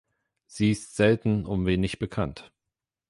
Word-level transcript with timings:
Sie 0.47 0.71
ist 0.71 0.95
selten 0.95 1.45
und 1.45 1.67
wenig 1.67 1.99
bekannt. 1.99 2.51